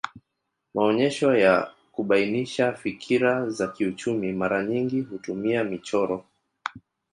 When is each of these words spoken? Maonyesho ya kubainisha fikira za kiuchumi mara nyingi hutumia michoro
Maonyesho 0.73 1.35
ya 1.35 1.71
kubainisha 1.91 2.73
fikira 2.73 3.49
za 3.49 3.67
kiuchumi 3.67 4.33
mara 4.33 4.63
nyingi 4.63 5.01
hutumia 5.01 5.63
michoro 5.63 6.25